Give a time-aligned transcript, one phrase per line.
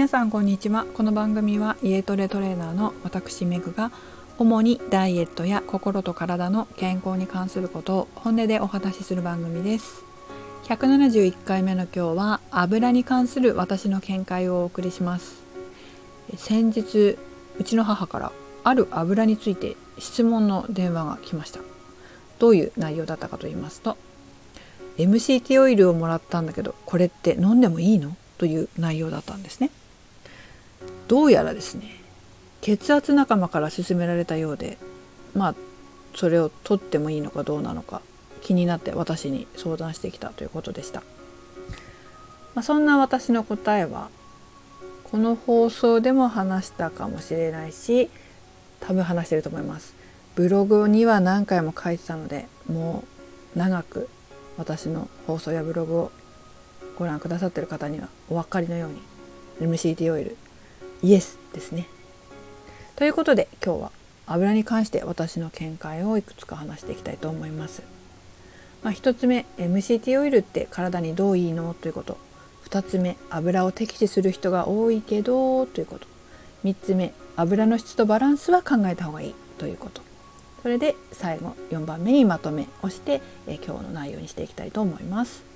[0.00, 0.86] 皆さんこんにちは。
[0.94, 3.92] この番組は家トレトレーナーの私メグが
[4.38, 10.02] 主にダイエットや心と体の健康に関することを本音でお話しする番組です。
[10.64, 15.42] 171回目の今日は油に関する私の見解をお送りします。
[16.34, 17.18] 先日
[17.58, 18.32] うちの母から
[18.64, 21.60] ある油について質問の電話が来ました。
[22.38, 23.98] どういう内容だったかと言いますと
[24.96, 28.16] MCT オイルをもらったんだけどこれって飲んでもいいの？
[28.38, 29.70] という内容だったんですね。
[31.10, 31.90] どうやらですね
[32.60, 34.78] 血圧仲間から勧められたようで
[35.34, 35.54] まあ
[36.14, 38.00] それを取ってもいいのかどうなのか
[38.42, 41.00] 気になって私に相談してきたということでした、
[42.54, 44.08] まあ、そんな私の答えは
[45.02, 48.08] この放送でも話したかもしれないし
[48.78, 49.94] 多分話してると思います。
[50.36, 53.02] ブログには何回も書いてたのでも
[53.56, 54.08] う長く
[54.56, 56.12] 私の放送やブログを
[56.96, 60.36] ご覧くださってる方にはお分かりのように MCT オイル
[61.02, 61.86] イエスですね。
[62.96, 63.92] ということで今日は
[64.26, 67.82] 油に関して私の見解をいくつか話していきたいと思います。
[68.82, 71.74] まあ、1つ目 MCT オイルって体にどういいの？
[71.74, 72.18] ということ。
[72.68, 75.66] 2つ目油を適視する人が多いけど？
[75.66, 76.06] ということ。
[76.64, 79.34] 3つ目油の質とバランスは考えた方がいい。
[79.58, 80.02] ということ。
[80.62, 85.49] それで最後4番目にまとめをして、え今日の内容にしていきたいと思います。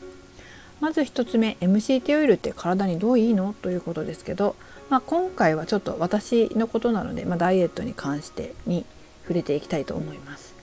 [0.81, 3.55] まず1つ目 MCT オイルって体にどういいの？
[3.63, 4.57] ということですけど、
[4.91, 8.85] まあ、今回はちょっと私のことなので、まあ、ダイエットに関してに
[9.23, 10.55] 触れていきたいと思います。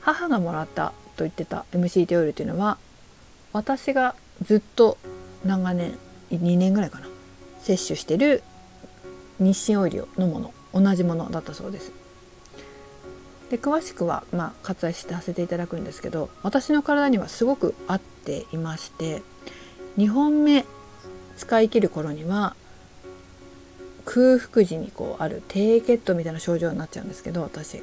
[0.00, 2.78] 母がもらったと言ってた MCT オイルというのは
[3.52, 4.96] 私がずっと
[5.44, 5.98] 長年
[6.30, 7.08] 2年ぐらいかな
[7.60, 8.42] 摂取してる
[9.38, 11.92] 日清オイルのもの同じものだったそうです。
[13.50, 19.22] で詳しくは、まあ、割愛してさせていただくんですけど私の体にはすごく合っていまして
[19.98, 20.64] 2本目
[21.36, 22.54] 使い切る頃には
[24.04, 27.82] 空腹時にこうある低血糖みたいな症状になっちゃうんですけど私。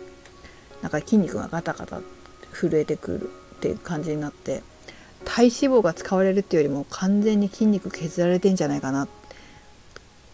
[0.82, 2.02] なんか筋肉がガタガタ
[2.54, 4.64] 震えてくるっていう感じになって
[5.26, 9.10] 体脂肪が使われるっていうよりも完全に筋肉削られてんじゃないかなっ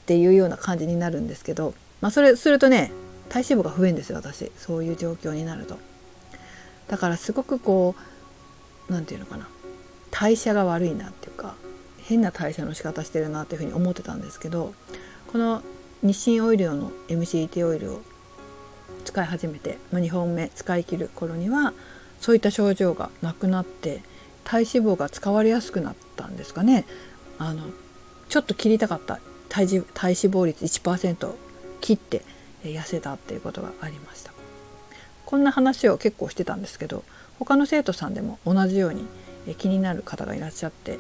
[0.05, 2.91] ていうような感じになるんですけど、まあ、それするとね
[3.29, 4.51] 体脂肪が増えんですよ私。
[4.57, 5.78] そういう状況になると。
[6.88, 7.95] だからすごくこ
[8.89, 9.47] う何て言うのかな。
[10.11, 11.56] 代謝が悪いなっていうか
[12.03, 14.73] 変な代謝の仕方してるなっていうふうに思ってたんですけど
[15.31, 15.63] この
[16.03, 18.01] 日清オイル用の MCT オイルを
[19.06, 21.73] 使い始めて、まあ、2本目使い切る頃には
[22.19, 24.03] そういった症状がなくなって
[24.44, 26.85] 体脂肪が使われやすくなったんですかね。
[27.39, 27.63] あの
[28.29, 29.19] ちょっと切りたかった。
[29.50, 31.33] 体脂肪率1%
[31.79, 32.23] 切って
[32.69, 34.31] 痩せたっていうことがありました。
[35.25, 37.03] こんな話を結構してたんですけど
[37.40, 39.07] 他の生徒さんでも同じように
[39.57, 41.00] 気になる方がいらっしゃって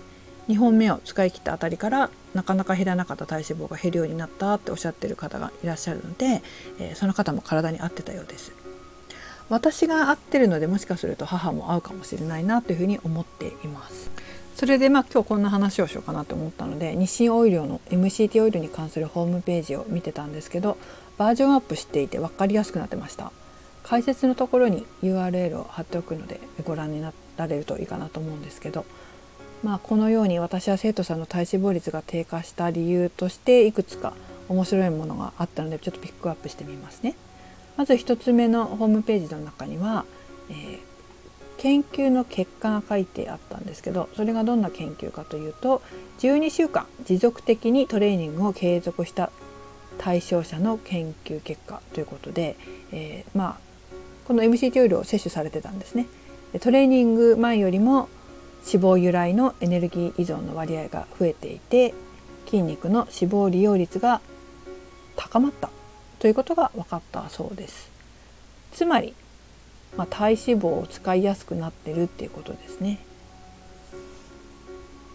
[0.49, 6.41] 2本目を使い切ったあたりからなかなか減らなかった体脂肪が減るようになったっておっしゃってる方がいらっしゃるので、
[6.79, 8.51] えその方も体に合ってたようです。
[9.49, 14.09] 私が合ってるのでもしかすると母も合うかもしれないなというふうに思っています。
[14.55, 20.77] それでまあ今日こんな話をしようかなと思ったので日清オイルの MCT オイルに関するホームページを見てたんですけど
[21.17, 23.31] バージョンアップしていて分かりやすくなってました。
[23.83, 28.85] 解説のところに URL を貼っておくのでご覧になられるといいかなと思うんですけど。
[29.63, 34.13] まあこのように私は生徒さんの体脂肪率が低下した理由としていくつか
[34.49, 37.15] 面白いものがあったのでちょっとピックアップしてみますね。
[37.77, 40.05] まず1つ目のホームページの中には、
[40.49, 40.93] えー
[41.63, 45.81] 研究の結果が書いてあったんですけどそれがどんな研究かというと
[46.19, 49.31] 12週間持続的にトレーニングを継続した
[49.97, 52.55] 対象者の研究結果ということで、
[52.91, 53.57] えー、まあ
[54.25, 56.07] この MCT オイルを摂取されてたんですね。
[56.59, 58.09] トレーニング前よりも
[58.65, 61.93] 脂肪由来のエネルギー依存の割合が増えていて
[62.45, 64.21] 筋肉の脂肪利用率が
[65.15, 65.69] 高まった
[66.19, 67.91] ということが分かったそうです。
[68.71, 69.13] つまり
[69.97, 72.99] まあ、体脂肪を使いやすくなってるっていうことですね。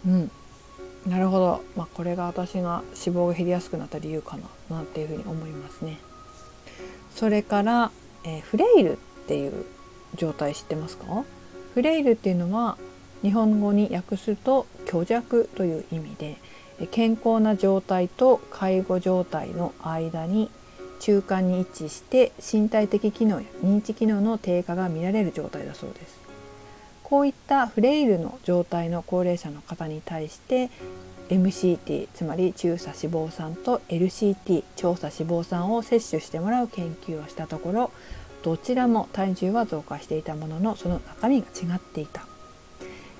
[0.07, 0.31] うん、
[1.09, 4.43] なるほど、まあ、これが私が脂肪が減りやすくなった理由かな
[4.77, 5.97] なんていうふうに思いますね。
[7.15, 7.91] それから、
[8.23, 8.95] えー、フレイルっ
[9.27, 9.65] ていう
[10.15, 11.23] 状態知ってますか？
[11.73, 12.77] フレイルっていうのは
[13.21, 16.37] 日本語に訳すと虚弱という意味で
[16.91, 20.49] 健康な状態と介護状態の間に
[20.99, 26.18] 中間に位置して身体的機能や認知機能の低下が見られる状態だそうです。
[27.09, 30.69] こういったフレイルの状態の高齢者の方に対して
[31.29, 37.91] MCT つまり中鎖脂肪酸と LCT 長鎖脂肪酸を摂取してもらう研究をしたところ
[38.43, 42.25] どちらも体重は増加していたもののその中身が違っていた。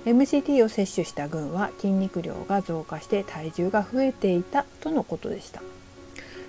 [0.06, 5.62] MCT を摂取した群は筋肉量が増加して体重が増えていたとのことでした。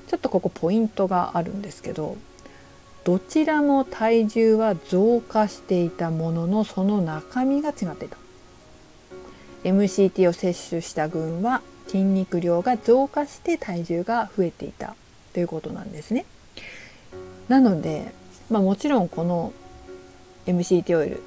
[0.07, 2.17] ちょっとここポイントがあるんですけど
[3.05, 8.17] どちらも体重は増加していたもののその中身が違っていた。
[9.65, 14.95] MCT を摂取した群は筋肉量が増加して体重が増えていた。
[15.33, 16.27] ということなんですね。
[17.49, 18.13] なので、
[18.51, 19.53] まあ、もちろんこの
[20.47, 21.23] MCT オイル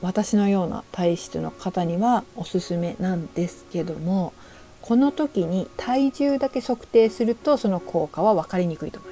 [0.00, 4.32] 私のような体質の方にはおすすめなんですけども
[4.80, 9.11] この時に体重だけ測定するとその効果は分かりにくいと思い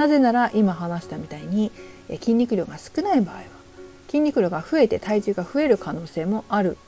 [0.00, 1.70] なぜなら今話したみたいに
[2.08, 3.42] 筋肉量が少ない場合は
[4.06, 6.78] 筋肉量が増えて体重が増える可能性もある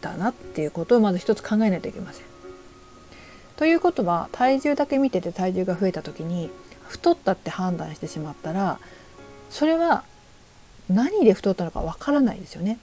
[0.00, 2.26] だなっていうことをまず一つ考えないといけません。
[3.54, 6.50] ということは体重だけ見てて体重が増えた時に
[6.88, 8.80] 太ったって判断してしまったら
[9.48, 10.02] それは
[10.90, 12.78] 何で太ったのかわからないですよね。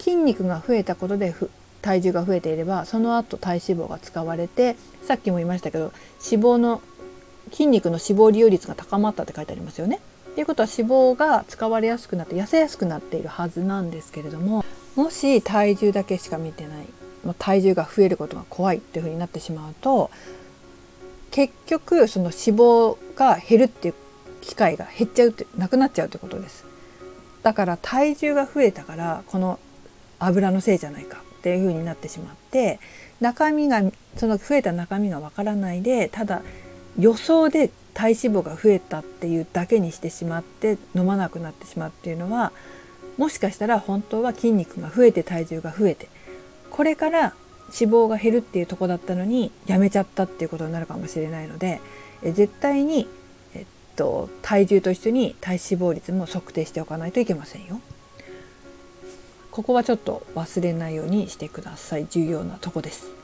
[0.00, 1.32] 筋肉が増えたことで
[1.80, 4.74] 体重が増えていればその後体脂肪が使われて
[5.04, 5.92] さっきも言いましたけど
[6.28, 6.82] 脂肪の
[7.52, 10.00] 筋肉の脂肪利用率が高まったって書いてありますよね。
[10.34, 14.64] ということは脂肪が使われやすくなって痩せやすくなっているはずなんですけれども
[14.96, 16.86] もし体重だけしか見てない
[17.38, 20.10] 体重が増えることが怖いっていうふうになってしまうと
[21.30, 23.94] 結局その脂肪が減るっていう
[24.40, 26.64] 機会が減っちゃうってなくなっちゃうってことです
[27.42, 29.58] だから体重が増えたからこの
[30.18, 32.80] 油のせいじゃないかっていうふうになってしまって
[33.20, 33.82] 中身が
[34.16, 36.42] その増えた中身がわからないでただ
[36.98, 42.52] 予想で体脂肪が増えたっていうだけにしてしまって飲まなくなってしまうっていうのは
[43.18, 46.08] もしかしたら本当は筋肉が増えて体重が増えて
[46.70, 47.34] これから
[47.78, 51.80] 脂肪が減るっていうとこだったのにやめちゃったっていうことになるかもしれないので
[52.22, 53.08] え絶対に、
[53.54, 53.66] えっ
[53.96, 57.80] と、体重と一緒に体脂肪率も測定しておかないといけませんよ。
[59.50, 63.21] ここはちょっと忘れないようにしてください重要なとこです。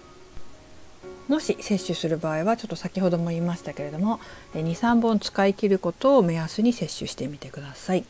[1.29, 4.19] もし摂取する場合はちょっと先ほども言いましたけれども
[4.55, 8.05] 23本使い切ることを目安に摂取してみてください。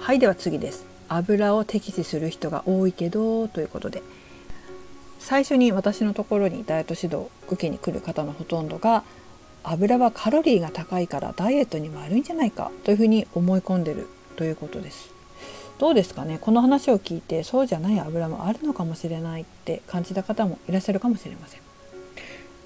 [0.00, 0.86] はいでは次です。
[1.08, 4.02] 油を適時する人が多いけどということで。
[5.18, 9.02] 最初に私のところにダイエット指導を受けに来る方のほとんどが
[9.64, 15.10] 油はカロリーが高いからダイエットに悪いんじゃないかというふうに思い込んでるということです。
[15.78, 16.38] どうですかね？
[16.40, 21.65] この話を聞いてそうじゃない油もあるのかもしれないって感じた方もいらっしゃるかもしれません。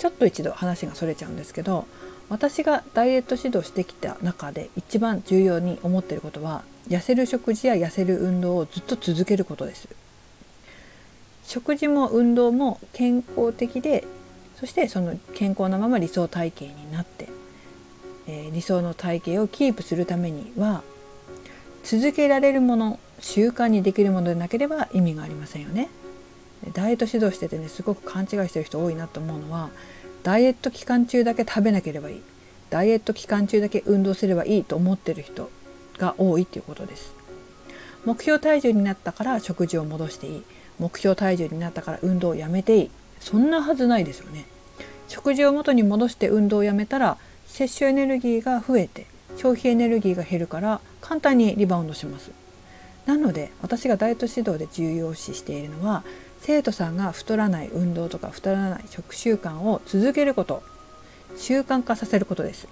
[0.01, 1.87] ちょっと一度話がそれちゃうんですけど
[2.31, 9.89] 私がダイエット指導してきた中で一番重要に思ってることは痩せる食事や痩せる運動をずっと続けることです。
[11.45, 14.05] 食事も運動も健康的で
[14.59, 17.29] そしてその健康なまま理想体型になって、
[18.27, 20.83] えー、理想の体型をキープするためには
[21.83, 25.91] 続けられるもの習慣にできるものでなければ意味がありませんよね。
[26.73, 29.71] ダイエット指導しててねすごく勘違いしてる人多いなと思うのは
[30.23, 32.23] ダイエット期間中だけ食べなければいい。
[32.69, 35.51] ダイエット期間中だけ運動すればいいと思ってる人
[35.99, 37.13] が多いっていうことです。
[38.05, 40.43] 目標体重になったから食事を戻していい。
[40.79, 42.91] 目標体重になったから運動をやめていい。
[43.19, 44.47] そんなはずないですよね。
[45.09, 52.31] 食事を元に戻して運動をやめたら摂取エネルギーが増えて消費エネルギーが減るから簡単にリバウンドします。
[53.07, 56.05] なので私がダイエット指導で重要視しているのは
[56.41, 60.63] 生徒さんが太らない運動とか太らない食習慣を続けること
[61.37, 62.67] 習慣化させることです。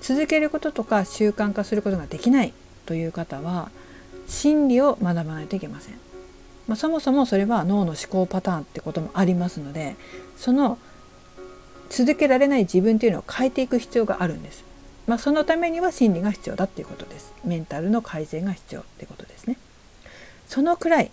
[0.00, 2.52] 続けることとか習慣化することができない
[2.86, 3.70] という方は
[4.26, 5.94] 心理を学ばないといけません、
[6.66, 9.96] まあ、そもそもそれは脳の思考パターンってこともありますので
[10.36, 10.78] その
[11.90, 14.64] 続けられない自分っていうのを変えていく必要があるんです、
[15.06, 17.32] まあ、そのためには心理が必要だっていうことです。
[17.44, 19.56] メンタルの改善が必要ってことですね。
[20.46, 21.10] そのくらい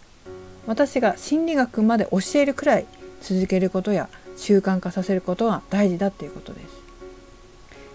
[0.67, 2.85] 私が心理学まで教えるくらい
[3.21, 6.65] 続けることや習慣化させることが大事だっていうことです。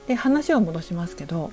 [0.09, 1.53] で話を戻しますけど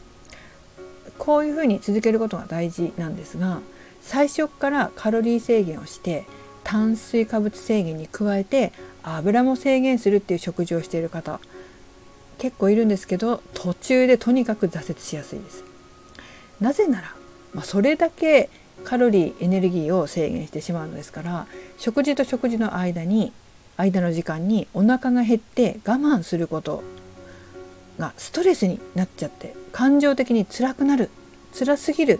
[1.17, 3.59] こういうふうに続けることが大事なんですが
[4.01, 6.25] 最初からカロリー制限をして
[6.63, 11.39] 炭水化物制限に加えて油も制限するっていう食事をしている方
[12.37, 15.63] 結構いるんですけど途中でとにかく挫折しやすいです。
[16.59, 17.13] なぜなら、
[17.53, 18.49] まあ、それだけ
[18.83, 23.33] カロリーエネルギーを制限してしまうのですから食事と食事の間に
[23.77, 26.83] 間の時間にお腹が減って我慢すること
[27.99, 31.09] がストレスになっちゃって感情的に辛くなる
[31.53, 32.19] 辛すぎる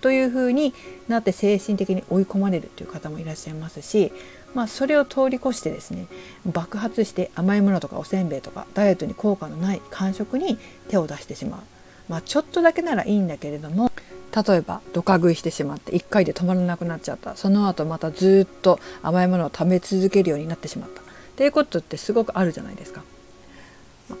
[0.00, 0.74] というふうに
[1.08, 4.12] なって精神的に追い込まれるという方もいらっしゃいますし、
[4.54, 6.06] まあ、それを通り越してですね
[6.46, 11.60] 爆発して甘いものとかおせんべいとかダイエットに効果のない間食に手を出してしまう、
[12.08, 13.90] まあ、ちょっとだけならいいんだけれども
[14.34, 21.04] 例えばドカ食いしてしまって1回で止まらなくなっちゃったその後またずっと甘いものを食べ続けるようになってしまったっ
[21.36, 23.02] ていうことってすごくあるじゃないですか。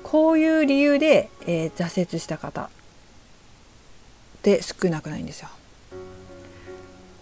[0.02, 2.68] こういう理由で、えー、挫折した方っ
[4.42, 5.48] て少なくないんですよ。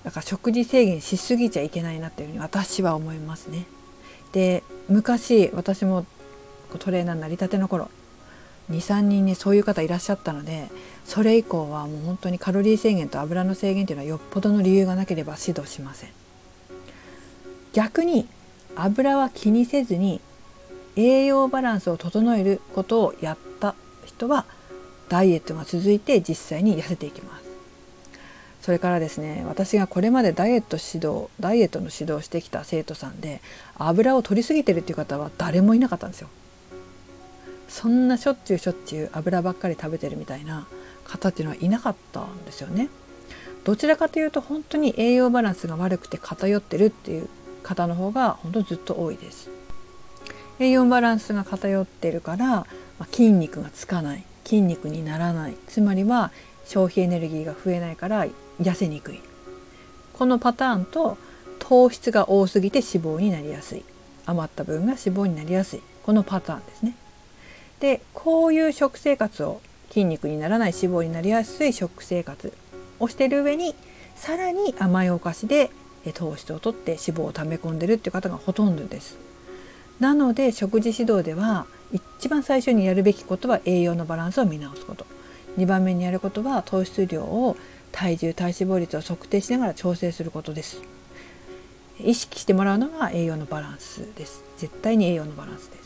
[0.05, 3.67] だから食事制限しすぎちゃいけないなっていうふうに私は思いますね。
[4.33, 6.05] で昔私も
[6.79, 7.91] トレーナーになりたての頃
[8.71, 10.69] 23人にそういう方いらっしゃったので
[11.05, 16.11] それ以降はもう本当にカロリー制限と油の制限というのはよっぽどの理由がなければ指導しません。
[17.73, 18.27] 逆に
[18.75, 20.21] 油は気にせずに
[20.97, 24.47] 栄養バランスを整えることをやった人は
[25.09, 27.47] ダイエットが続いて実際に痩せていきます。
[28.63, 33.41] それからですね私がこれまでダイエット指導ダイエットの指導をしてきた生徒さんで
[33.77, 36.29] 油を取りすぎてるっていう方は誰もいなかったんですよ。
[37.69, 40.67] そんなしょっちゅうしょっちゅう油ばっかり食べてるみたいな
[41.05, 42.89] 方っていうのはいなかったんですよね。
[43.65, 47.29] どちらかというと本当に栄養バランスが悪くて偏ってるっていう
[47.63, 49.51] 方の方が本当ずっと多いです。
[50.59, 52.67] 栄養バランスが偏ってるから、ま
[53.01, 56.31] あ、筋肉がつかない筋肉にならないつまりは
[56.65, 58.27] 消費エネルギーが増えないから
[58.61, 59.21] 痩せにくい
[60.15, 61.19] このパターンと
[61.59, 63.85] 糖質が多すぎて脂肪になりやすい
[64.25, 66.97] 余った分が脂肪になりやすいこのパターンですね。
[67.81, 72.53] でこういう食生活を筋肉にならない脂肪になりやすい食生活
[72.99, 73.75] をしてる上に
[74.15, 75.71] さらに甘いお菓子で
[76.15, 79.19] 糖質をとって脂肪を溜め込んでるっていう方がほとんどです。
[80.01, 85.07] なので食事指導では一番最初にやるべきことは栄養のバランスを見直すこと。
[85.57, 87.57] 2番目にやることは糖質量を
[87.93, 90.83] 体重体脂肪率を測定しながら調整することです。
[91.99, 94.45] 意識してもらうのが栄養のバランスです。
[94.59, 95.86] 絶対に栄養のバランスです。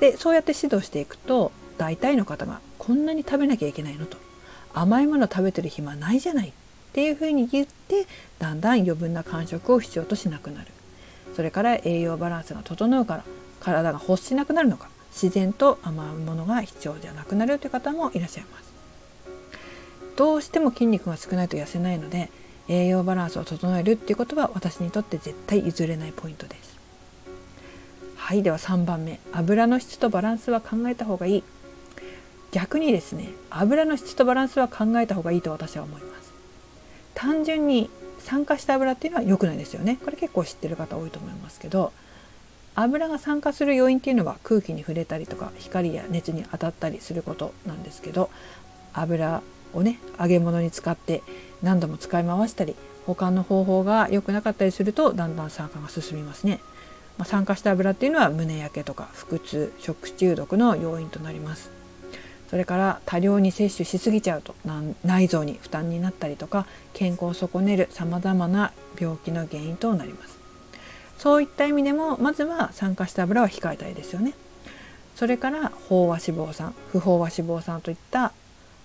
[0.00, 4.16] でそうやって指導していくと大体の方がこんなに食べなきゃいけないのと。
[4.74, 6.52] 甘いもの食べてる暇ないじゃないっ
[6.92, 8.06] ていうふうに言って
[8.38, 10.68] だんだん余分な間食を必要としなくなる。
[11.34, 13.24] それから栄養バランスが整うから
[13.60, 18.68] 体が欲しなくなるのか自然と甘いものが必要じゃなくなるという方もいらっしゃいます。
[20.16, 22.30] どうしても筋肉が少ないと痩せないので
[22.68, 26.77] 栄養バランスを整えるっていうことは私にとって絶対譲れないポイントです。
[28.28, 29.20] はいでは3番目。
[29.32, 31.44] 油の質とバランスは考えた方がいい。
[32.52, 36.34] 逆にですね油の質とバランスは考えた方がいいと私は思います。
[37.14, 39.98] 単純に酸化した油っていうのは良くないですよね。
[40.04, 41.90] これ結構知ってる方多いと思いますけど
[42.74, 48.28] 油が酸化する要因っていうのは空気に触れたりとか光や熱に当たったりすることなんですけど
[48.92, 49.40] 油
[49.72, 51.22] をね揚げ物に使って
[51.62, 56.60] 何度も使い回したり他の方法が良くなかったりするとだんだん酸化が進みますね。
[57.18, 61.70] まあ、酸化した油っていうのは胸焼けとか腹痛食中毒の要因となります。
[62.48, 64.54] それから多量に摂取しすぎちゃうと
[65.04, 70.38] 内臓に負担になったりとか健康を損ねるさまざまな病気の原因となります。
[71.18, 74.32] そういった意味でもまずは酸化した油は控えたいですよね。
[75.16, 78.32] それから飽和脂肪酸不飽和脂肪酸といった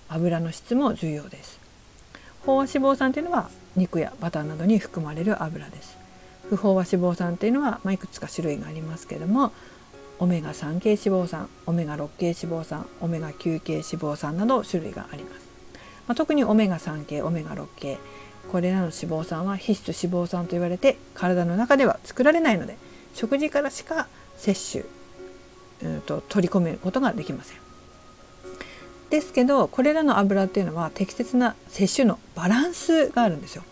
[0.10, 1.60] 油の質も重要です。
[2.46, 6.03] 飽和脂肪酸というのは肉やバターなどに含まれる油です。
[6.50, 9.52] 不飽和脂肪酸っていうのは、まあ、いくつか種類がありますけども
[10.20, 15.48] オメガ3系脂肪酸オメガ6系脂肪酸オメガ9系脂肪酸など種類があります、
[16.08, 17.98] まあ、特にオメガ3系オメガ6系
[18.52, 22.78] これらの脂肪酸は必須脂肪酸と言われて体の中では作られないので
[23.14, 24.08] 食事からしか
[24.38, 24.86] 摂取、
[25.84, 27.58] うん、と取り込めることができません。
[29.10, 33.64] ですけどこれらの油っていうのは適切な摂取のバランスがあるんですよ。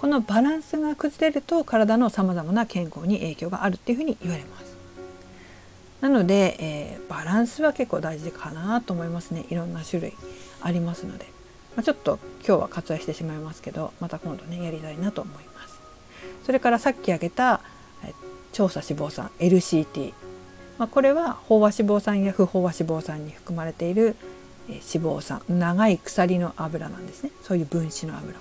[0.00, 4.74] このバランスが崩れると体のさまざまな健康に影響があるっていうふうに言われます。
[6.00, 9.44] なので、えー、バランスは結構大事かなと思いますね。
[9.50, 10.14] いろんな種類
[10.62, 11.26] ありますので、
[11.76, 15.78] まあ、ちょっと今日は割愛してしまいますけどまた今度ねやりたいなと思います。
[16.46, 17.60] それからさっき挙げた、
[18.02, 18.14] え
[18.52, 20.14] 調査脂肪酸 LCT、
[20.78, 24.16] まあ、これは飽和脂肪酸や不飽和脂肪酸に含まれている
[24.66, 25.42] 脂肪酸。
[25.46, 27.32] 長い鎖の油なんですね。
[27.42, 28.38] そういう分子の油。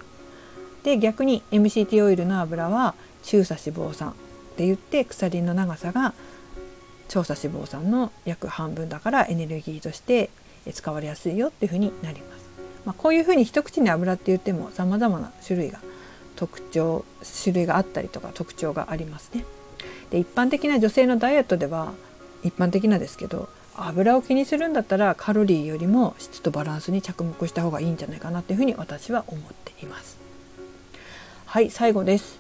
[0.84, 4.14] で逆に MCT オイルの油は中鎖脂肪酸っ
[4.56, 6.14] て言って鎖の長さが
[7.08, 10.30] 長鎖脂肪酸の約半分だからエネルギーとして
[10.72, 12.50] 使われやすいよっていうふうになります。
[12.86, 15.80] まあ、こういうふうに一口に油って言っても様々な種類が
[16.36, 17.04] 特徴
[17.44, 19.46] 種類があったりとか特徴がありますね。
[20.12, 21.94] で一般的な女性のダイエットでは
[22.44, 30.29] 一般的なですけど油を気にするんだったらカロリーよりも質とバランスに着目した方がいいんじゃないかなっていうふうに私は思っています。
[31.50, 32.38] はい最後です、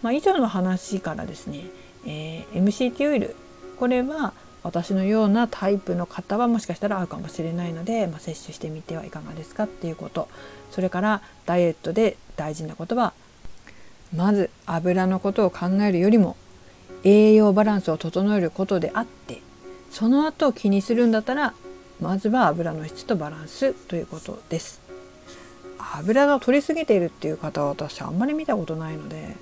[0.00, 1.64] まあ、以上の話からですね、
[2.06, 3.34] えー、MCT オイル。
[3.80, 4.32] これは
[4.62, 10.28] 私のようなタイプの方はもしかしたら合うかもしれないので、まあ、摂取してみてはいかがですかっていうこと。
[10.70, 13.12] それからダイエットで大事なことは
[14.14, 16.36] まず油のことを考えるよりも
[17.02, 19.42] 栄養バランスを整えることであって
[19.90, 21.54] その後気にするんだったら
[22.00, 24.83] まずは油の質とバランスということです。
[25.98, 29.36] 油が取りすぎているっていう方は私あんまり見たことないので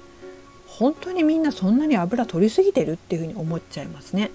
[0.66, 4.30] 本当にみんなそんなに油取りすぎてるっていうふうに思っちゃいますね。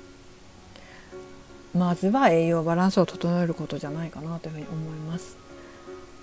[1.74, 5.38] まずは栄養バランスを整えることじゃないかなというふうに思います。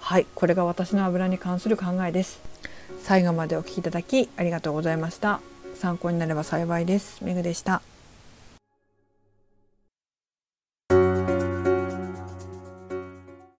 [0.01, 2.41] はいこれが私の油に関する考えです。
[3.03, 5.41] 最後までお聴きいただきありがとうございました。
[5.75, 7.25] 参考になれば幸いです。
[7.25, 7.83] めぐでした。